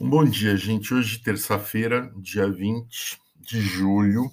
Um 0.00 0.08
bom 0.08 0.24
dia, 0.24 0.56
gente. 0.56 0.94
Hoje, 0.94 1.18
terça-feira, 1.18 2.08
dia 2.18 2.48
20 2.48 3.20
de 3.34 3.60
julho, 3.60 4.30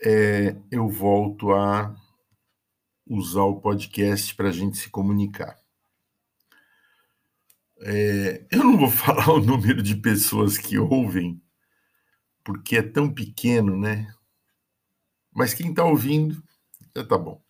é, 0.00 0.56
eu 0.70 0.88
volto 0.88 1.50
a 1.50 1.92
usar 3.04 3.42
o 3.42 3.60
podcast 3.60 4.32
para 4.36 4.50
a 4.50 4.52
gente 4.52 4.78
se 4.78 4.88
comunicar. 4.88 5.58
É, 7.80 8.46
eu 8.48 8.62
não 8.62 8.78
vou 8.78 8.90
falar 8.92 9.28
o 9.32 9.40
número 9.40 9.82
de 9.82 9.96
pessoas 9.96 10.56
que 10.56 10.78
ouvem, 10.78 11.42
porque 12.44 12.76
é 12.76 12.82
tão 12.82 13.12
pequeno, 13.12 13.76
né? 13.76 14.14
Mas 15.32 15.52
quem 15.52 15.70
está 15.70 15.84
ouvindo, 15.84 16.40
já 16.94 17.04
tá 17.04 17.18
bom. 17.18 17.42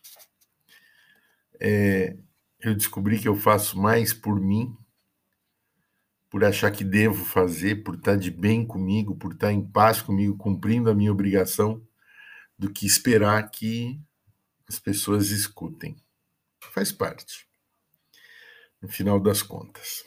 É, 1.60 2.16
eu 2.60 2.74
descobri 2.74 3.18
que 3.18 3.28
eu 3.28 3.36
faço 3.36 3.78
mais 3.78 4.14
por 4.14 4.40
mim 4.40 4.74
por 6.30 6.44
achar 6.44 6.70
que 6.70 6.84
devo 6.84 7.24
fazer, 7.24 7.82
por 7.82 7.94
estar 7.94 8.16
de 8.16 8.30
bem 8.30 8.66
comigo, 8.66 9.16
por 9.16 9.32
estar 9.32 9.52
em 9.52 9.64
paz 9.64 10.02
comigo, 10.02 10.36
cumprindo 10.36 10.90
a 10.90 10.94
minha 10.94 11.12
obrigação, 11.12 11.82
do 12.58 12.70
que 12.70 12.86
esperar 12.86 13.50
que 13.50 14.00
as 14.68 14.78
pessoas 14.78 15.30
escutem. 15.30 15.96
Faz 16.72 16.92
parte, 16.92 17.48
no 18.82 18.88
final 18.88 19.18
das 19.18 19.42
contas. 19.42 20.04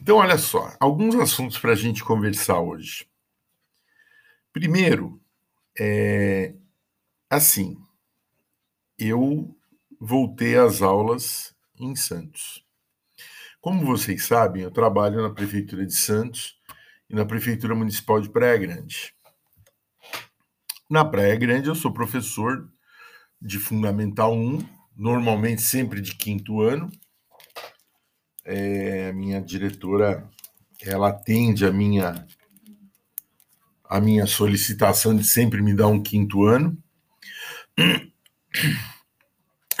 Então, 0.00 0.16
olha 0.16 0.36
só, 0.36 0.76
alguns 0.80 1.14
assuntos 1.14 1.58
para 1.58 1.72
a 1.72 1.76
gente 1.76 2.04
conversar 2.04 2.60
hoje. 2.60 3.08
Primeiro, 4.52 5.22
é 5.78 6.54
assim, 7.30 7.78
eu 8.98 9.56
voltei 9.98 10.56
às 10.56 10.82
aulas 10.82 11.54
em 11.78 11.96
Santos. 11.96 12.66
Como 13.62 13.86
vocês 13.86 14.24
sabem, 14.24 14.64
eu 14.64 14.72
trabalho 14.72 15.22
na 15.22 15.30
Prefeitura 15.30 15.86
de 15.86 15.94
Santos 15.94 16.56
e 17.08 17.14
na 17.14 17.24
Prefeitura 17.24 17.76
Municipal 17.76 18.20
de 18.20 18.28
Praia 18.28 18.58
Grande. 18.58 19.14
Na 20.90 21.04
Praia 21.04 21.36
Grande, 21.36 21.68
eu 21.68 21.74
sou 21.76 21.92
professor 21.92 22.68
de 23.40 23.60
Fundamental 23.60 24.34
1, 24.36 24.58
normalmente 24.96 25.62
sempre 25.62 26.00
de 26.00 26.16
quinto 26.16 26.60
ano. 26.60 26.90
É, 28.44 29.12
minha 29.12 29.40
diretora, 29.40 30.28
ela 30.84 31.10
atende 31.10 31.64
a 31.64 31.70
minha 31.70 32.26
a 33.84 34.00
minha 34.00 34.26
solicitação 34.26 35.14
de 35.14 35.22
sempre 35.22 35.62
me 35.62 35.72
dar 35.72 35.86
um 35.86 36.02
quinto 36.02 36.42
ano. 36.46 36.76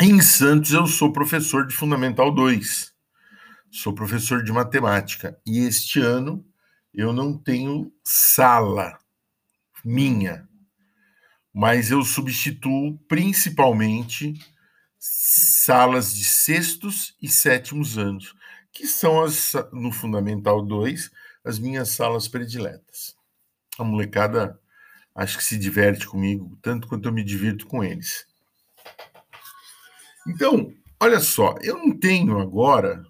Em 0.00 0.20
Santos, 0.20 0.70
eu 0.72 0.86
sou 0.86 1.12
professor 1.12 1.66
de 1.66 1.74
Fundamental 1.74 2.32
2 2.32 2.91
sou 3.72 3.94
professor 3.94 4.44
de 4.44 4.52
matemática 4.52 5.40
e 5.46 5.60
este 5.60 5.98
ano 5.98 6.44
eu 6.92 7.10
não 7.10 7.38
tenho 7.38 7.90
sala 8.04 8.98
minha, 9.82 10.46
mas 11.54 11.90
eu 11.90 12.02
substituo 12.02 12.98
principalmente 13.08 14.34
salas 14.98 16.14
de 16.14 16.24
sextos 16.24 17.16
e 17.20 17.28
sétimos 17.28 17.96
anos, 17.96 18.34
que 18.70 18.86
são 18.86 19.22
as 19.22 19.54
no 19.72 19.90
Fundamental 19.90 20.62
2, 20.62 21.10
as 21.42 21.58
minhas 21.58 21.88
salas 21.88 22.28
prediletas. 22.28 23.16
A 23.78 23.84
molecada 23.84 24.60
acho 25.14 25.38
que 25.38 25.44
se 25.44 25.58
diverte 25.58 26.06
comigo 26.06 26.58
tanto 26.60 26.86
quanto 26.86 27.08
eu 27.08 27.12
me 27.12 27.24
divirto 27.24 27.66
com 27.66 27.82
eles. 27.82 28.26
Então, 30.28 30.72
olha 31.00 31.20
só, 31.20 31.54
eu 31.62 31.78
não 31.78 31.98
tenho 31.98 32.38
agora 32.38 33.02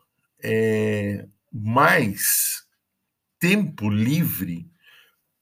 é, 0.43 1.27
mais 1.53 2.67
tempo 3.39 3.89
livre 3.89 4.71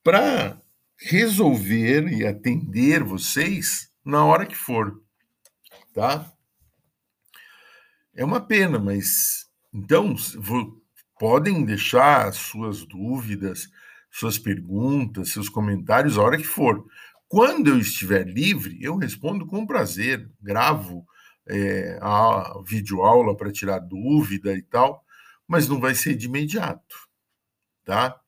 para 0.02 0.60
resolver 0.98 2.08
e 2.08 2.26
atender 2.26 3.02
vocês 3.02 3.90
na 4.04 4.24
hora 4.24 4.46
que 4.46 4.56
for, 4.56 5.02
tá? 5.94 6.32
É 8.14 8.24
uma 8.24 8.40
pena, 8.40 8.78
mas 8.78 9.48
então 9.72 10.14
vou, 10.36 10.82
podem 11.18 11.64
deixar 11.64 12.32
suas 12.32 12.84
dúvidas, 12.84 13.68
suas 14.10 14.38
perguntas, 14.38 15.30
seus 15.30 15.48
comentários 15.48 16.18
a 16.18 16.22
hora 16.22 16.36
que 16.36 16.44
for. 16.44 16.84
Quando 17.28 17.68
eu 17.68 17.78
estiver 17.78 18.26
livre, 18.26 18.76
eu 18.82 18.96
respondo 18.96 19.46
com 19.46 19.66
prazer, 19.66 20.28
gravo 20.40 21.06
é, 21.50 21.98
a 22.00 22.60
videoaula 22.64 23.36
para 23.36 23.52
tirar 23.52 23.80
dúvida 23.80 24.54
e 24.54 24.62
tal, 24.62 25.04
mas 25.46 25.68
não 25.68 25.80
vai 25.80 25.94
ser 25.94 26.14
de 26.14 26.26
imediato, 26.26 26.96
tá? 27.84 28.20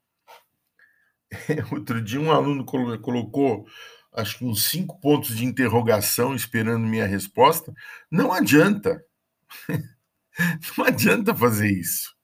Outro 1.72 2.02
dia 2.02 2.20
um 2.20 2.32
aluno 2.32 2.64
colocou, 2.64 3.66
acho 4.12 4.38
que 4.38 4.44
uns 4.44 4.68
cinco 4.68 5.00
pontos 5.00 5.36
de 5.36 5.44
interrogação 5.44 6.34
esperando 6.34 6.86
minha 6.86 7.06
resposta. 7.06 7.72
Não 8.10 8.32
adianta. 8.32 9.04
Não 10.78 10.86
adianta 10.86 11.34
fazer 11.34 11.70
isso. 11.70 12.16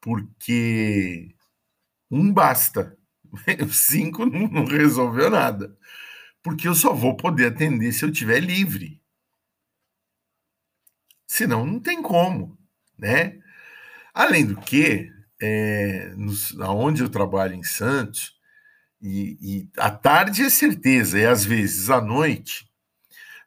Porque 0.00 1.34
um 2.10 2.32
basta. 2.32 2.96
Cinco 3.70 4.24
não 4.24 4.64
resolveu 4.64 5.28
nada. 5.28 5.76
Porque 6.42 6.66
eu 6.66 6.74
só 6.74 6.94
vou 6.94 7.16
poder 7.16 7.48
atender 7.48 7.92
se 7.92 8.04
eu 8.04 8.10
estiver 8.10 8.40
livre. 8.40 9.01
Senão 11.32 11.64
não 11.64 11.80
tem 11.80 12.02
como, 12.02 12.58
né? 12.98 13.40
Além 14.12 14.44
do 14.44 14.54
que, 14.54 15.10
é, 15.40 16.12
nos, 16.14 16.54
onde 16.60 17.02
eu 17.02 17.08
trabalho 17.08 17.54
em 17.54 17.62
Santos, 17.62 18.38
e, 19.00 19.38
e 19.40 19.70
à 19.78 19.90
tarde 19.90 20.42
é 20.42 20.50
certeza, 20.50 21.18
e 21.18 21.24
às 21.24 21.42
vezes 21.42 21.88
à 21.88 22.02
noite, 22.02 22.70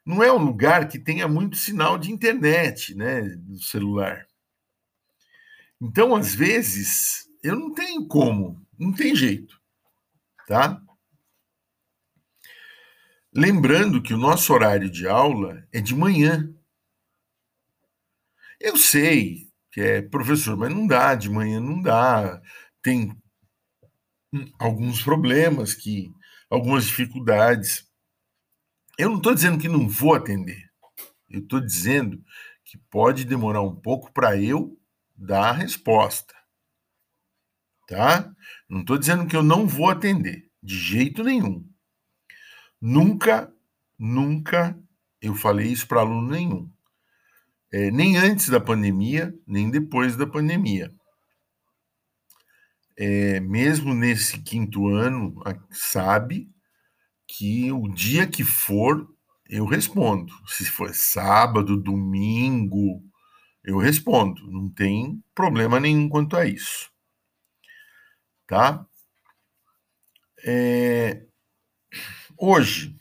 não 0.04 0.20
é 0.20 0.32
um 0.32 0.44
lugar 0.44 0.88
que 0.88 0.98
tenha 0.98 1.28
muito 1.28 1.56
sinal 1.56 1.96
de 1.96 2.10
internet, 2.10 2.92
né, 2.96 3.22
no 3.46 3.62
celular. 3.62 4.26
Então, 5.80 6.16
às 6.16 6.34
vezes, 6.34 7.28
eu 7.40 7.54
não 7.54 7.72
tenho 7.72 8.04
como, 8.08 8.66
não 8.76 8.92
tem 8.92 9.14
jeito, 9.14 9.60
tá? 10.48 10.82
Lembrando 13.32 14.02
que 14.02 14.12
o 14.12 14.18
nosso 14.18 14.52
horário 14.52 14.90
de 14.90 15.06
aula 15.06 15.64
é 15.72 15.80
de 15.80 15.94
manhã. 15.94 16.52
Eu 18.60 18.76
sei 18.76 19.46
que 19.70 19.80
é 19.80 20.00
professor, 20.00 20.56
mas 20.56 20.72
não 20.72 20.86
dá, 20.86 21.14
de 21.14 21.28
manhã 21.28 21.60
não 21.60 21.82
dá. 21.82 22.40
Tem 22.80 23.14
alguns 24.58 25.02
problemas, 25.02 25.74
que 25.74 26.10
algumas 26.48 26.86
dificuldades. 26.86 27.86
Eu 28.98 29.10
não 29.10 29.18
estou 29.18 29.34
dizendo 29.34 29.58
que 29.58 29.68
não 29.68 29.86
vou 29.86 30.14
atender. 30.14 30.70
Eu 31.28 31.40
estou 31.40 31.60
dizendo 31.60 32.24
que 32.64 32.78
pode 32.90 33.24
demorar 33.24 33.60
um 33.60 33.76
pouco 33.76 34.10
para 34.12 34.40
eu 34.40 34.80
dar 35.14 35.50
a 35.50 35.52
resposta. 35.52 36.34
Tá? 37.86 38.34
Não 38.68 38.80
estou 38.80 38.96
dizendo 38.96 39.26
que 39.26 39.36
eu 39.36 39.42
não 39.42 39.66
vou 39.66 39.90
atender, 39.90 40.50
de 40.62 40.76
jeito 40.76 41.22
nenhum. 41.22 41.68
Nunca, 42.80 43.52
nunca 43.98 44.78
eu 45.20 45.34
falei 45.34 45.68
isso 45.68 45.86
para 45.86 46.00
aluno 46.00 46.30
nenhum 46.30 46.75
é, 47.72 47.90
nem 47.90 48.16
antes 48.16 48.48
da 48.48 48.60
pandemia, 48.60 49.34
nem 49.46 49.70
depois 49.70 50.16
da 50.16 50.26
pandemia. 50.26 50.92
É, 52.98 53.40
mesmo 53.40 53.92
nesse 53.92 54.40
quinto 54.40 54.88
ano, 54.88 55.34
sabe 55.70 56.50
que 57.26 57.70
o 57.72 57.88
dia 57.88 58.26
que 58.26 58.44
for, 58.44 59.06
eu 59.48 59.66
respondo. 59.66 60.32
Se 60.46 60.64
for 60.66 60.94
sábado, 60.94 61.76
domingo, 61.76 63.02
eu 63.62 63.78
respondo. 63.78 64.50
Não 64.50 64.68
tem 64.70 65.22
problema 65.34 65.78
nenhum 65.78 66.08
quanto 66.08 66.36
a 66.36 66.46
isso. 66.46 66.90
Tá? 68.46 68.86
É, 70.44 71.26
hoje, 72.38 72.96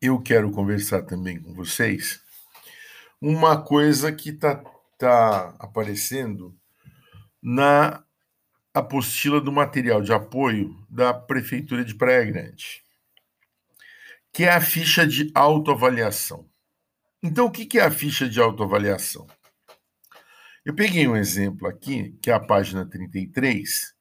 eu 0.00 0.20
quero 0.20 0.50
conversar 0.50 1.02
também 1.02 1.40
com 1.40 1.52
vocês 1.52 2.22
uma 3.20 3.60
coisa 3.62 4.10
que 4.10 4.30
está 4.30 4.56
tá 4.96 5.54
aparecendo 5.58 6.56
na 7.42 8.02
apostila 8.72 9.40
do 9.40 9.52
material 9.52 10.00
de 10.00 10.12
apoio 10.12 10.74
da 10.88 11.12
Prefeitura 11.12 11.84
de 11.84 11.94
Praia 11.94 12.24
Grande, 12.24 12.82
que 14.32 14.44
é 14.44 14.50
a 14.50 14.60
ficha 14.60 15.06
de 15.06 15.30
autoavaliação. 15.34 16.48
Então, 17.22 17.46
o 17.46 17.50
que 17.50 17.78
é 17.78 17.82
a 17.82 17.90
ficha 17.90 18.26
de 18.26 18.40
autoavaliação? 18.40 19.26
Eu 20.64 20.74
peguei 20.74 21.06
um 21.06 21.16
exemplo 21.16 21.68
aqui, 21.68 22.16
que 22.22 22.30
é 22.30 22.34
a 22.34 22.40
página 22.40 22.88
33, 22.88 23.94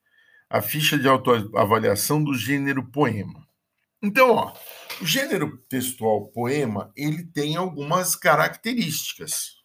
a 0.50 0.62
ficha 0.62 0.98
de 0.98 1.08
autoavaliação 1.10 2.24
do 2.24 2.34
gênero 2.34 2.86
poema. 2.90 3.49
Então, 4.02 4.32
ó, 4.32 4.54
o 5.02 5.06
gênero 5.06 5.58
textual 5.70 6.30
poema, 6.30 6.92
ele 6.96 7.26
tem 7.26 7.58
algumas 7.58 8.16
características, 8.16 9.58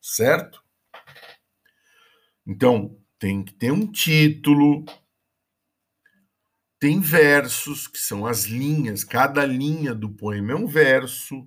certo? 0.00 0.62
Então, 2.46 2.98
tem 3.18 3.44
que 3.44 3.52
ter 3.52 3.72
um 3.72 3.90
título, 3.90 4.86
tem 6.78 6.98
versos, 6.98 7.86
que 7.86 7.98
são 7.98 8.24
as 8.26 8.44
linhas, 8.44 9.04
cada 9.04 9.44
linha 9.44 9.94
do 9.94 10.10
poema 10.10 10.52
é 10.52 10.54
um 10.54 10.66
verso. 10.66 11.46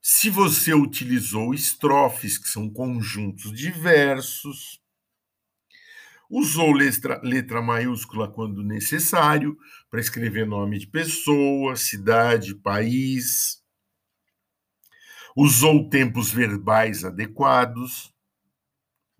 Se 0.00 0.28
você 0.28 0.74
utilizou 0.74 1.54
estrofes, 1.54 2.36
que 2.36 2.48
são 2.48 2.68
conjuntos 2.68 3.52
de 3.52 3.70
versos, 3.70 4.81
usou 6.32 6.72
letra, 6.72 7.20
letra 7.22 7.60
maiúscula 7.60 8.26
quando 8.26 8.62
necessário, 8.62 9.54
para 9.90 10.00
escrever 10.00 10.46
nome 10.46 10.78
de 10.78 10.86
pessoa, 10.86 11.76
cidade, 11.76 12.54
país, 12.54 13.62
usou 15.36 15.90
tempos 15.90 16.32
verbais 16.32 17.04
adequados, 17.04 18.14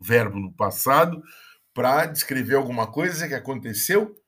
verbo 0.01 0.41
no 0.41 0.55
passado, 0.55 1.23
para 1.75 2.07
descrever 2.07 2.55
alguma 2.55 2.91
coisa 2.91 3.29
que 3.29 3.35
aconteceu 3.35 4.19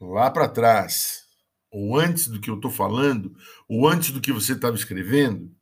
lá 0.00 0.28
para 0.28 0.48
trás, 0.48 1.28
ou 1.70 1.96
antes 1.96 2.26
do 2.26 2.40
que 2.40 2.50
eu 2.50 2.56
estou 2.56 2.70
falando, 2.70 3.32
ou 3.68 3.88
antes 3.88 4.10
do 4.10 4.20
que 4.20 4.32
você 4.32 4.54
estava 4.54 4.74
escrevendo. 4.74 5.54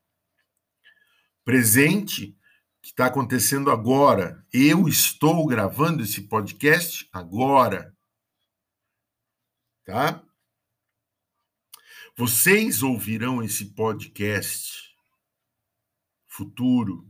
Presente, 1.45 2.35
que 2.83 2.89
está 2.89 3.07
acontecendo 3.07 3.71
agora. 3.71 4.45
Eu 4.53 4.89
estou 4.89 5.47
gravando 5.47 6.03
esse 6.03 6.23
podcast 6.23 7.09
agora. 7.13 7.95
Tá? 9.85 10.23
Vocês 12.17 12.83
ouvirão 12.83 13.43
esse 13.43 13.75
podcast 13.75 14.95
futuro 16.29 17.07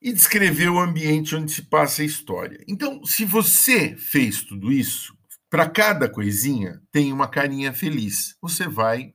e 0.00 0.12
descrever 0.12 0.68
o 0.68 0.80
ambiente 0.80 1.34
onde 1.36 1.52
se 1.52 1.62
passa 1.62 2.02
a 2.02 2.04
história. 2.04 2.64
Então, 2.66 3.04
se 3.04 3.24
você 3.24 3.96
fez 3.96 4.42
tudo 4.42 4.72
isso, 4.72 5.16
para 5.48 5.68
cada 5.68 6.08
coisinha 6.08 6.80
tem 6.90 7.12
uma 7.12 7.28
carinha 7.28 7.72
feliz. 7.72 8.36
Você 8.40 8.66
vai 8.66 9.14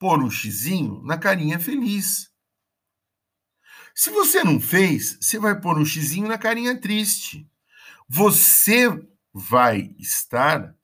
pôr 0.00 0.20
um 0.20 0.28
xizinho 0.28 1.00
na 1.04 1.16
carinha 1.16 1.60
feliz. 1.60 2.28
Se 3.94 4.10
você 4.10 4.42
não 4.42 4.58
fez, 4.58 5.16
você 5.20 5.38
vai 5.38 5.60
pôr 5.60 5.78
um 5.78 5.84
xizinho 5.84 6.26
na 6.26 6.38
carinha 6.38 6.80
triste. 6.80 7.48
Você 8.08 8.88
vai 9.32 9.94
estar 9.96 10.76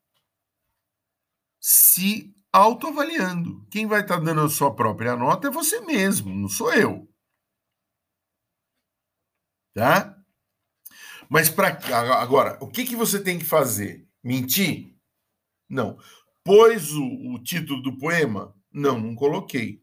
se 1.60 2.32
autoavaliando. 2.52 3.66
Quem 3.72 3.86
vai 3.86 4.02
estar 4.02 4.20
dando 4.20 4.42
a 4.42 4.48
sua 4.48 4.72
própria 4.72 5.16
nota 5.16 5.48
é 5.48 5.50
você 5.50 5.80
mesmo, 5.80 6.32
não 6.32 6.48
sou 6.48 6.72
eu 6.72 7.08
tá? 9.76 10.16
Mas 11.28 11.50
para 11.50 11.78
agora, 12.18 12.56
o 12.62 12.66
que, 12.66 12.86
que 12.86 12.96
você 12.96 13.22
tem 13.22 13.38
que 13.38 13.44
fazer? 13.44 14.08
Mentir? 14.24 14.96
Não. 15.68 15.98
Pôs 16.42 16.92
o, 16.92 17.34
o 17.34 17.42
título 17.42 17.82
do 17.82 17.98
poema? 17.98 18.56
Não, 18.76 19.00
não 19.00 19.14
coloquei. 19.14 19.82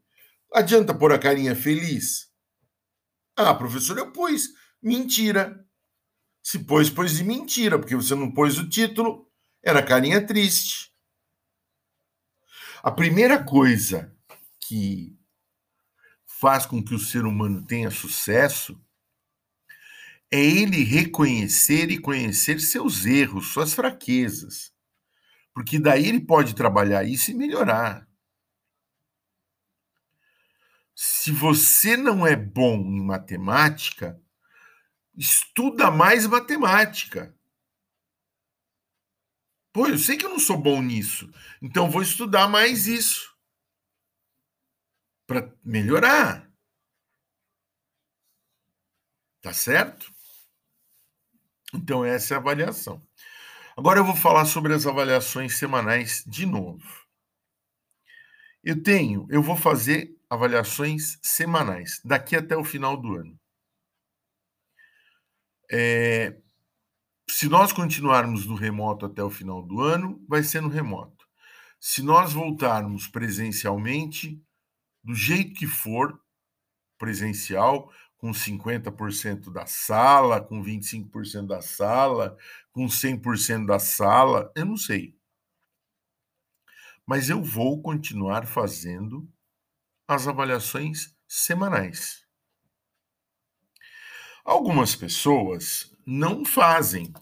Adianta 0.52 0.94
pôr 0.94 1.12
a 1.12 1.18
carinha 1.18 1.56
feliz? 1.56 2.30
Ah, 3.36 3.52
professor, 3.52 3.98
eu 3.98 4.12
pus. 4.12 4.50
Mentira. 4.80 5.66
Se 6.40 6.60
pôs, 6.60 6.88
pôs 6.88 7.16
de 7.16 7.24
mentira, 7.24 7.76
porque 7.76 7.96
você 7.96 8.14
não 8.14 8.30
pôs 8.30 8.56
o 8.56 8.68
título, 8.68 9.28
era 9.64 9.82
carinha 9.82 10.24
triste. 10.24 10.94
A 12.84 12.92
primeira 12.92 13.42
coisa 13.42 14.16
que 14.60 15.18
faz 16.24 16.64
com 16.64 16.80
que 16.80 16.94
o 16.94 16.98
ser 16.98 17.24
humano 17.24 17.66
tenha 17.66 17.90
sucesso 17.90 18.80
é 20.30 20.38
ele 20.38 20.84
reconhecer 20.84 21.90
e 21.90 21.98
conhecer 21.98 22.60
seus 22.60 23.04
erros, 23.06 23.48
suas 23.48 23.74
fraquezas. 23.74 24.72
Porque 25.52 25.80
daí 25.80 26.06
ele 26.06 26.20
pode 26.20 26.54
trabalhar 26.54 27.02
isso 27.02 27.32
e 27.32 27.34
melhorar. 27.34 28.08
Se 30.94 31.32
você 31.32 31.96
não 31.96 32.26
é 32.26 32.36
bom 32.36 32.76
em 32.76 33.04
matemática, 33.04 34.20
estuda 35.16 35.90
mais 35.90 36.26
matemática. 36.26 37.34
Pô, 39.72 39.88
eu 39.88 39.98
sei 39.98 40.16
que 40.16 40.24
eu 40.24 40.30
não 40.30 40.38
sou 40.38 40.56
bom 40.56 40.80
nisso, 40.80 41.28
então 41.60 41.90
vou 41.90 42.00
estudar 42.00 42.48
mais 42.48 42.86
isso 42.86 43.34
para 45.26 45.52
melhorar. 45.64 46.48
Tá 49.42 49.52
certo? 49.52 50.14
Então, 51.74 52.04
essa 52.04 52.34
é 52.34 52.36
a 52.36 52.40
avaliação. 52.40 53.04
Agora 53.76 53.98
eu 53.98 54.04
vou 54.04 54.14
falar 54.14 54.44
sobre 54.44 54.72
as 54.72 54.86
avaliações 54.86 55.58
semanais 55.58 56.22
de 56.24 56.46
novo. 56.46 57.04
Eu 58.62 58.80
tenho, 58.80 59.26
eu 59.28 59.42
vou 59.42 59.56
fazer 59.56 60.16
avaliações 60.34 61.18
semanais, 61.22 62.00
daqui 62.04 62.36
até 62.36 62.56
o 62.56 62.64
final 62.64 62.96
do 62.96 63.14
ano. 63.14 63.38
É, 65.70 66.36
se 67.28 67.48
nós 67.48 67.72
continuarmos 67.72 68.46
no 68.46 68.54
remoto 68.54 69.06
até 69.06 69.22
o 69.22 69.30
final 69.30 69.62
do 69.62 69.80
ano, 69.80 70.22
vai 70.28 70.42
ser 70.42 70.60
no 70.60 70.68
remoto. 70.68 71.26
Se 71.80 72.02
nós 72.02 72.32
voltarmos 72.32 73.08
presencialmente, 73.08 74.40
do 75.02 75.14
jeito 75.14 75.54
que 75.54 75.66
for 75.66 76.18
presencial, 76.98 77.92
com 78.16 78.30
50% 78.30 79.52
da 79.52 79.66
sala, 79.66 80.40
com 80.40 80.62
25% 80.62 81.46
da 81.46 81.60
sala, 81.60 82.36
com 82.72 82.86
100% 82.86 83.66
da 83.66 83.78
sala, 83.78 84.50
eu 84.56 84.64
não 84.64 84.76
sei. 84.76 85.14
Mas 87.06 87.28
eu 87.28 87.42
vou 87.42 87.82
continuar 87.82 88.46
fazendo 88.46 89.28
as 90.06 90.28
avaliações 90.28 91.14
semanais. 91.26 92.24
Algumas 94.44 94.94
pessoas 94.94 95.90
não 96.06 96.44
fazem. 96.44 97.12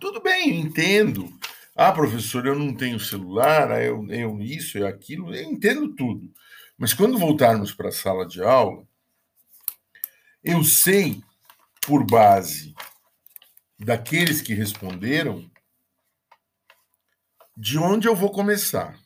Tudo 0.00 0.20
bem, 0.20 0.50
eu 0.50 0.66
entendo. 0.66 1.28
Ah, 1.74 1.92
professor, 1.92 2.46
eu 2.46 2.58
não 2.58 2.74
tenho 2.74 3.00
celular, 3.00 3.72
ah, 3.72 3.82
eu, 3.82 4.06
eu 4.10 4.40
isso, 4.40 4.78
eu 4.78 4.86
aquilo, 4.86 5.34
eu 5.34 5.42
entendo 5.42 5.94
tudo. 5.94 6.32
Mas 6.78 6.94
quando 6.94 7.18
voltarmos 7.18 7.72
para 7.74 7.88
a 7.88 7.92
sala 7.92 8.26
de 8.26 8.42
aula, 8.42 8.86
eu 10.42 10.64
sei, 10.64 11.22
por 11.82 12.04
base 12.04 12.74
daqueles 13.78 14.40
que 14.40 14.54
responderam, 14.54 15.50
de 17.56 17.78
onde 17.78 18.08
eu 18.08 18.14
vou 18.14 18.30
começar 18.30 18.98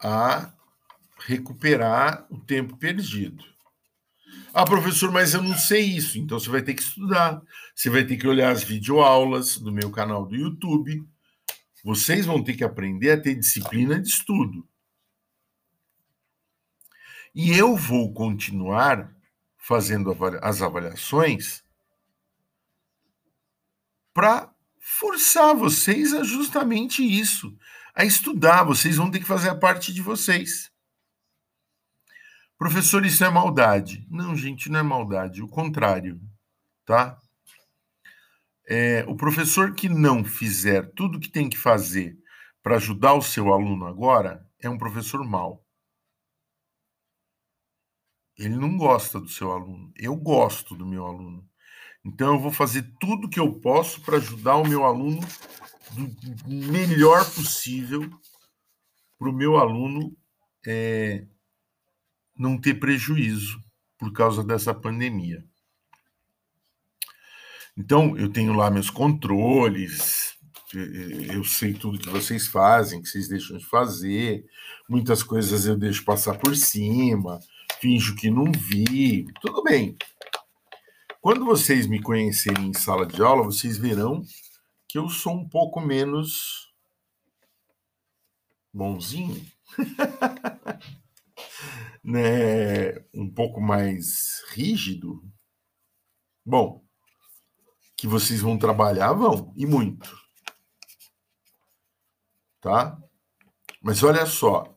a 0.00 0.52
recuperar 1.18 2.26
o 2.30 2.38
tempo 2.38 2.76
perdido. 2.76 3.44
Ah, 4.52 4.64
professor, 4.64 5.12
mas 5.12 5.34
eu 5.34 5.42
não 5.42 5.56
sei 5.56 5.82
isso. 5.82 6.18
Então 6.18 6.38
você 6.38 6.48
vai 6.48 6.62
ter 6.62 6.74
que 6.74 6.82
estudar. 6.82 7.42
Você 7.74 7.90
vai 7.90 8.04
ter 8.04 8.16
que 8.16 8.26
olhar 8.26 8.50
as 8.50 8.62
videoaulas 8.62 9.58
do 9.58 9.70
meu 9.70 9.90
canal 9.90 10.24
do 10.24 10.34
YouTube. 10.34 11.06
Vocês 11.84 12.24
vão 12.26 12.42
ter 12.42 12.54
que 12.54 12.64
aprender 12.64 13.10
a 13.10 13.20
ter 13.20 13.34
disciplina 13.34 14.00
de 14.00 14.08
estudo. 14.08 14.66
E 17.34 17.52
eu 17.52 17.76
vou 17.76 18.14
continuar 18.14 19.14
fazendo 19.58 20.16
as 20.40 20.62
avaliações 20.62 21.62
para 24.14 24.50
forçar 24.80 25.54
vocês 25.54 26.14
a 26.14 26.22
justamente 26.22 27.02
isso, 27.02 27.54
a 27.96 28.04
estudar. 28.04 28.62
Vocês 28.62 28.96
vão 28.96 29.10
ter 29.10 29.18
que 29.18 29.24
fazer 29.24 29.48
a 29.48 29.58
parte 29.58 29.92
de 29.92 30.02
vocês. 30.02 30.70
Professor, 32.58 33.04
isso 33.04 33.24
é 33.24 33.30
maldade. 33.30 34.06
Não, 34.10 34.36
gente, 34.36 34.70
não 34.70 34.80
é 34.80 34.82
maldade. 34.82 35.42
O 35.42 35.48
contrário, 35.48 36.20
tá? 36.84 37.18
É, 38.68 39.04
o 39.08 39.16
professor 39.16 39.74
que 39.74 39.88
não 39.88 40.24
fizer 40.24 40.92
tudo 40.94 41.16
o 41.16 41.20
que 41.20 41.30
tem 41.30 41.48
que 41.48 41.56
fazer 41.56 42.16
para 42.62 42.76
ajudar 42.76 43.14
o 43.14 43.22
seu 43.22 43.52
aluno 43.52 43.86
agora 43.86 44.44
é 44.60 44.68
um 44.68 44.78
professor 44.78 45.24
mau. 45.24 45.64
Ele 48.36 48.56
não 48.56 48.76
gosta 48.76 49.20
do 49.20 49.28
seu 49.28 49.52
aluno. 49.52 49.92
Eu 49.96 50.14
gosto 50.16 50.74
do 50.74 50.84
meu 50.84 51.06
aluno. 51.06 51.48
Então 52.04 52.34
eu 52.34 52.40
vou 52.40 52.50
fazer 52.50 52.82
tudo 53.00 53.28
que 53.28 53.40
eu 53.40 53.60
posso 53.60 54.00
para 54.02 54.16
ajudar 54.16 54.56
o 54.56 54.66
meu 54.66 54.84
aluno 54.84 55.20
do 55.94 56.48
melhor 56.48 57.24
possível 57.32 58.08
para 59.18 59.28
o 59.28 59.32
meu 59.32 59.56
aluno 59.56 60.16
é, 60.66 61.24
não 62.36 62.58
ter 62.60 62.74
prejuízo 62.74 63.60
por 63.98 64.12
causa 64.12 64.42
dessa 64.42 64.74
pandemia. 64.74 65.44
Então 67.76 68.16
eu 68.16 68.30
tenho 68.30 68.54
lá 68.54 68.70
meus 68.70 68.90
controles, 68.90 70.36
eu 70.74 71.44
sei 71.44 71.72
tudo 71.72 71.98
que 71.98 72.08
vocês 72.08 72.46
fazem, 72.46 73.00
que 73.00 73.08
vocês 73.08 73.28
deixam 73.28 73.56
de 73.56 73.64
fazer. 73.66 74.44
Muitas 74.88 75.22
coisas 75.22 75.66
eu 75.66 75.76
deixo 75.76 76.04
passar 76.04 76.38
por 76.38 76.56
cima, 76.56 77.38
finjo 77.80 78.16
que 78.16 78.30
não 78.30 78.50
vi. 78.50 79.26
Tudo 79.40 79.62
bem. 79.62 79.96
Quando 81.20 81.44
vocês 81.44 81.86
me 81.86 82.00
conhecerem 82.00 82.68
em 82.68 82.74
sala 82.74 83.06
de 83.06 83.22
aula, 83.22 83.44
vocês 83.44 83.76
verão 83.76 84.22
que 84.88 84.98
eu 84.98 85.08
sou 85.08 85.34
um 85.34 85.48
pouco 85.48 85.80
menos 85.80 86.72
bonzinho, 88.72 89.44
né? 92.02 92.94
Um 93.14 93.32
pouco 93.32 93.60
mais 93.60 94.42
rígido. 94.50 95.22
Bom, 96.44 96.84
que 97.96 98.06
vocês 98.06 98.40
vão 98.40 98.58
trabalhar, 98.58 99.12
vão, 99.12 99.52
e 99.56 99.66
muito 99.66 100.26
tá? 102.66 102.98
Mas 103.80 104.02
olha 104.02 104.26
só, 104.26 104.76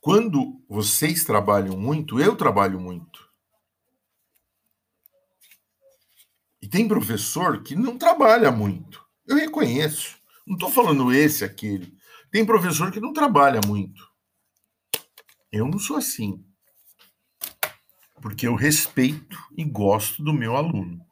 quando 0.00 0.64
vocês 0.68 1.24
trabalham 1.24 1.76
muito, 1.76 2.20
eu 2.20 2.36
trabalho 2.36 2.80
muito. 2.80 3.28
E 6.59 6.59
tem 6.70 6.86
professor 6.86 7.62
que 7.62 7.74
não 7.74 7.98
trabalha 7.98 8.50
muito. 8.52 9.04
Eu 9.26 9.36
reconheço. 9.36 10.16
Não 10.46 10.54
estou 10.54 10.70
falando 10.70 11.12
esse, 11.12 11.44
aquele. 11.44 11.92
Tem 12.30 12.46
professor 12.46 12.92
que 12.92 13.00
não 13.00 13.12
trabalha 13.12 13.60
muito. 13.66 14.08
Eu 15.50 15.66
não 15.66 15.78
sou 15.78 15.96
assim. 15.96 16.44
Porque 18.22 18.46
eu 18.46 18.54
respeito 18.54 19.36
e 19.56 19.64
gosto 19.64 20.22
do 20.22 20.32
meu 20.32 20.56
aluno. 20.56 21.04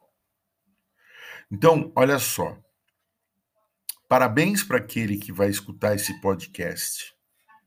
Então, 1.51 1.91
olha 1.95 2.19
só. 2.19 2.57
Parabéns 4.07 4.63
para 4.63 4.77
aquele 4.77 5.17
que 5.17 5.31
vai 5.31 5.49
escutar 5.49 5.93
esse 5.93 6.19
podcast, 6.21 7.13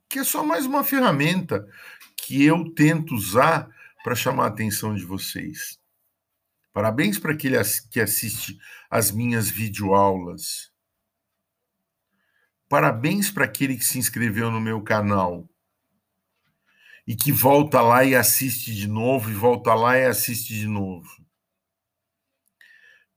que 0.08 0.18
é 0.18 0.24
só 0.24 0.44
mais 0.44 0.66
uma 0.66 0.82
ferramenta 0.82 1.68
que 2.16 2.44
eu 2.44 2.72
tento 2.74 3.14
usar 3.14 3.68
para 4.02 4.14
chamar 4.14 4.44
a 4.44 4.48
atenção 4.48 4.94
de 4.94 5.04
vocês. 5.04 5.81
Parabéns 6.72 7.18
para 7.18 7.32
aquele 7.32 7.56
que 7.90 8.00
assiste 8.00 8.58
as 8.90 9.10
minhas 9.10 9.50
videoaulas. 9.50 10.72
Parabéns 12.68 13.30
para 13.30 13.44
aquele 13.44 13.76
que 13.76 13.84
se 13.84 13.98
inscreveu 13.98 14.50
no 14.50 14.60
meu 14.60 14.82
canal 14.82 15.48
e 17.06 17.14
que 17.14 17.30
volta 17.30 17.82
lá 17.82 18.04
e 18.04 18.14
assiste 18.14 18.74
de 18.74 18.86
novo, 18.86 19.30
e 19.30 19.34
volta 19.34 19.74
lá 19.74 19.98
e 19.98 20.06
assiste 20.06 20.54
de 20.54 20.66
novo. 20.66 21.08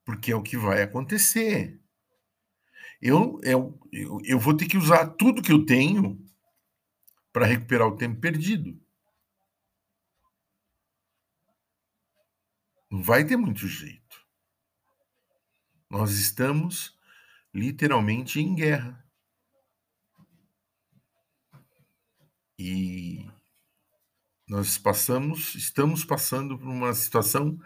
Porque 0.04 0.32
é 0.32 0.36
o 0.36 0.44
que 0.44 0.58
vai 0.58 0.82
acontecer 0.82 1.80
eu, 3.02 3.40
eu, 3.44 3.80
eu 4.24 4.40
vou 4.40 4.56
ter 4.56 4.66
que 4.66 4.78
usar 4.78 5.08
tudo 5.10 5.42
que 5.42 5.52
eu 5.52 5.66
tenho 5.66 6.20
para 7.32 7.46
recuperar 7.46 7.88
o 7.88 7.96
tempo 7.96 8.20
perdido. 8.20 8.80
Vai 13.02 13.26
ter 13.26 13.36
muito 13.36 13.68
jeito. 13.68 14.26
Nós 15.90 16.12
estamos 16.12 16.98
literalmente 17.54 18.40
em 18.40 18.56
guerra. 18.56 19.06
E 22.58 23.30
nós 24.48 24.78
passamos, 24.78 25.56
estamos 25.56 26.06
passando 26.06 26.58
por 26.58 26.68
uma 26.68 26.94
situação 26.94 27.60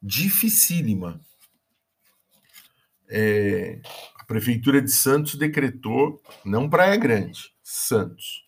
dificílima. 0.00 1.20
É, 3.08 3.80
Prefeitura 4.26 4.82
de 4.82 4.90
Santos 4.90 5.36
decretou, 5.36 6.20
não 6.44 6.68
Praia 6.68 6.96
Grande, 6.96 7.52
Santos, 7.62 8.44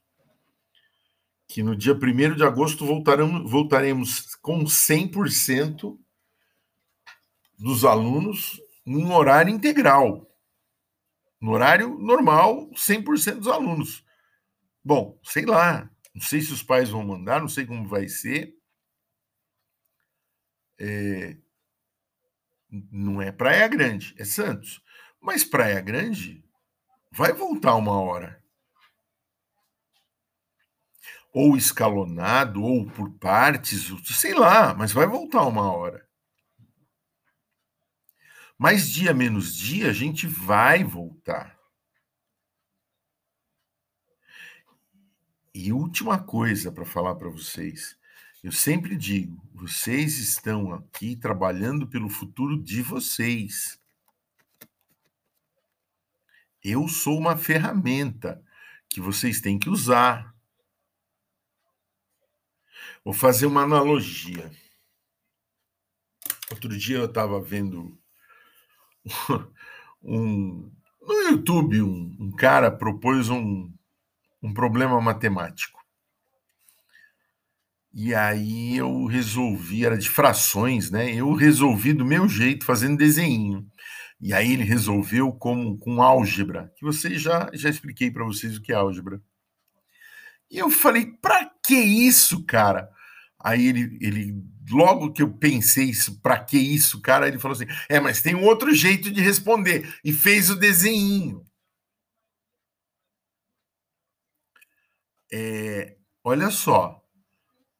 que 1.46 1.62
no 1.62 1.76
dia 1.76 1.94
1 1.94 2.34
de 2.34 2.42
agosto 2.42 2.84
voltaremos, 2.84 3.50
voltaremos 3.50 4.34
com 4.36 4.64
100% 4.64 5.98
dos 7.58 7.84
alunos 7.84 8.60
num 8.86 9.12
horário 9.12 9.52
integral. 9.52 10.26
No 11.40 11.52
horário 11.52 11.98
normal, 11.98 12.70
100% 12.74 13.38
dos 13.38 13.48
alunos. 13.48 14.04
Bom, 14.82 15.18
sei 15.22 15.44
lá, 15.44 15.90
não 16.14 16.22
sei 16.22 16.40
se 16.40 16.52
os 16.52 16.62
pais 16.62 16.90
vão 16.90 17.04
mandar, 17.04 17.40
não 17.40 17.48
sei 17.48 17.66
como 17.66 17.86
vai 17.86 18.08
ser. 18.08 18.56
É, 20.80 21.36
não 22.90 23.20
é 23.20 23.30
Praia 23.32 23.68
Grande, 23.68 24.14
é 24.18 24.24
Santos. 24.24 24.82
Mas 25.20 25.44
Praia 25.44 25.80
Grande 25.80 26.44
vai 27.10 27.32
voltar 27.32 27.74
uma 27.74 28.00
hora. 28.00 28.42
Ou 31.32 31.56
escalonado, 31.56 32.62
ou 32.62 32.86
por 32.90 33.12
partes, 33.18 33.92
sei 34.06 34.34
lá, 34.34 34.74
mas 34.74 34.92
vai 34.92 35.06
voltar 35.06 35.42
uma 35.42 35.70
hora. 35.72 36.07
Mais 38.58 38.90
dia 38.90 39.14
menos 39.14 39.54
dia, 39.54 39.88
a 39.88 39.92
gente 39.92 40.26
vai 40.26 40.82
voltar. 40.82 41.56
E 45.54 45.72
última 45.72 46.20
coisa 46.20 46.72
para 46.72 46.84
falar 46.84 47.14
para 47.14 47.28
vocês. 47.28 47.96
Eu 48.42 48.50
sempre 48.50 48.96
digo, 48.96 49.40
vocês 49.52 50.18
estão 50.18 50.72
aqui 50.72 51.14
trabalhando 51.14 51.86
pelo 51.86 52.08
futuro 52.08 52.60
de 52.60 52.82
vocês. 52.82 53.80
Eu 56.62 56.88
sou 56.88 57.16
uma 57.16 57.36
ferramenta 57.36 58.44
que 58.88 59.00
vocês 59.00 59.40
têm 59.40 59.58
que 59.58 59.68
usar. 59.68 60.34
Vou 63.04 63.14
fazer 63.14 63.46
uma 63.46 63.62
analogia. 63.62 64.50
Outro 66.50 66.76
dia 66.76 66.98
eu 66.98 67.06
estava 67.06 67.40
vendo 67.40 67.97
um, 70.02 70.70
no 71.00 71.14
YouTube 71.30 71.82
um, 71.82 72.16
um 72.20 72.30
cara 72.30 72.70
propôs 72.70 73.28
um, 73.28 73.72
um 74.42 74.52
problema 74.52 75.00
matemático. 75.00 75.78
E 77.92 78.14
aí 78.14 78.76
eu 78.76 79.06
resolvi, 79.06 79.84
era 79.84 79.98
de 79.98 80.08
frações, 80.08 80.90
né? 80.90 81.12
Eu 81.12 81.32
resolvi 81.32 81.92
do 81.92 82.04
meu 82.04 82.28
jeito, 82.28 82.64
fazendo 82.64 82.98
desenho. 82.98 83.66
E 84.20 84.32
aí 84.32 84.52
ele 84.52 84.64
resolveu 84.64 85.32
como 85.32 85.78
com 85.78 86.02
álgebra, 86.02 86.72
que 86.76 86.84
você 86.84 87.18
já 87.18 87.50
já 87.52 87.68
expliquei 87.68 88.10
para 88.10 88.24
vocês 88.24 88.56
o 88.56 88.62
que 88.62 88.72
é 88.72 88.76
álgebra. 88.76 89.20
E 90.50 90.58
eu 90.58 90.70
falei, 90.70 91.06
para 91.20 91.50
que 91.62 91.74
isso, 91.74 92.44
cara? 92.44 92.88
Aí 93.40 93.66
ele, 93.68 93.98
ele 94.00 94.44
logo 94.70 95.12
que 95.12 95.22
eu 95.22 95.32
pensei 95.32 95.86
isso, 95.86 96.20
para 96.20 96.38
que 96.42 96.58
isso, 96.58 97.00
cara, 97.00 97.28
ele 97.28 97.38
falou 97.38 97.56
assim: 97.56 97.66
"É, 97.88 98.00
mas 98.00 98.22
tem 98.22 98.34
um 98.34 98.44
outro 98.44 98.74
jeito 98.74 99.10
de 99.10 99.20
responder" 99.20 99.88
e 100.04 100.12
fez 100.12 100.50
o 100.50 100.56
desenho. 100.56 101.44
É, 105.32 105.96
olha 106.24 106.50
só, 106.50 107.02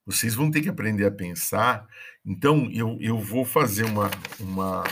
vocês 0.05 0.35
vão 0.35 0.49
ter 0.51 0.61
que 0.61 0.69
aprender 0.69 1.05
a 1.05 1.11
pensar. 1.11 1.87
Então, 2.25 2.69
eu, 2.71 2.97
eu 2.99 3.19
vou 3.19 3.45
fazer 3.45 3.83
uma, 3.85 4.09
uma 4.39 4.83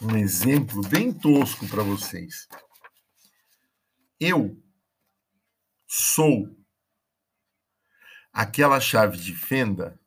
um 0.00 0.16
exemplo 0.16 0.80
bem 0.88 1.12
tosco 1.12 1.66
para 1.68 1.82
vocês. 1.82 2.48
Eu 4.20 4.56
sou 5.86 6.55
aquela 8.36 8.78
chave 8.78 9.16
de 9.16 9.34
fenda 9.34 9.98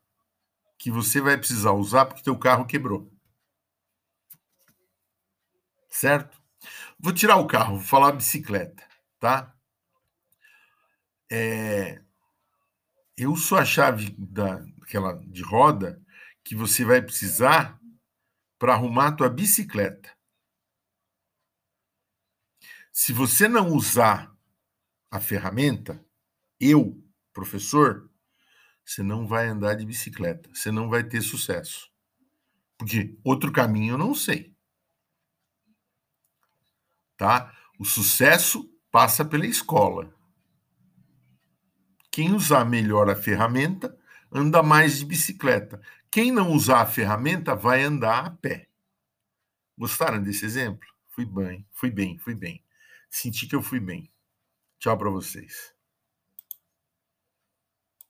que 0.78 0.88
você 0.88 1.20
vai 1.20 1.36
precisar 1.36 1.72
usar 1.72 2.06
porque 2.06 2.22
teu 2.22 2.38
carro 2.38 2.64
quebrou. 2.64 3.12
Certo? 5.88 6.40
Vou 6.96 7.12
tirar 7.12 7.38
o 7.38 7.48
carro, 7.48 7.78
vou 7.78 7.84
falar 7.84 8.12
bicicleta, 8.12 8.86
tá? 9.18 9.52
É, 11.28 12.00
eu 13.16 13.34
sou 13.34 13.58
a 13.58 13.64
chave 13.64 14.14
daquela 14.16 15.14
de 15.26 15.42
roda 15.42 16.00
que 16.44 16.54
você 16.54 16.84
vai 16.84 17.02
precisar 17.02 17.80
para 18.60 18.74
arrumar 18.74 19.08
a 19.08 19.12
tua 19.12 19.28
bicicleta. 19.28 20.16
Se 22.92 23.12
você 23.12 23.48
não 23.48 23.72
usar 23.72 24.32
a 25.10 25.18
ferramenta, 25.18 26.04
eu, 26.60 27.02
professor, 27.32 28.09
você 28.90 29.04
não 29.04 29.24
vai 29.24 29.46
andar 29.46 29.74
de 29.74 29.86
bicicleta, 29.86 30.50
você 30.52 30.72
não 30.72 30.88
vai 30.88 31.04
ter 31.04 31.22
sucesso. 31.22 31.88
Porque 32.76 33.16
outro 33.22 33.52
caminho 33.52 33.94
eu 33.94 33.98
não 33.98 34.16
sei. 34.16 34.52
Tá? 37.16 37.56
O 37.78 37.84
sucesso 37.84 38.68
passa 38.90 39.24
pela 39.24 39.46
escola. 39.46 40.12
Quem 42.10 42.34
usar 42.34 42.64
melhor 42.64 43.08
a 43.08 43.14
ferramenta 43.14 43.96
anda 44.32 44.60
mais 44.60 44.98
de 44.98 45.04
bicicleta. 45.04 45.80
Quem 46.10 46.32
não 46.32 46.50
usar 46.50 46.80
a 46.80 46.86
ferramenta 46.86 47.54
vai 47.54 47.84
andar 47.84 48.26
a 48.26 48.30
pé. 48.30 48.68
Gostaram 49.78 50.20
desse 50.20 50.44
exemplo? 50.44 50.88
fui 51.10 51.24
bem, 51.24 51.64
fui 51.70 51.90
bem, 51.92 52.18
fui 52.18 52.34
bem. 52.34 52.64
Senti 53.08 53.46
que 53.46 53.54
eu 53.54 53.62
fui 53.62 53.78
bem. 53.78 54.10
Tchau 54.80 54.98
para 54.98 55.10
vocês. 55.10 55.72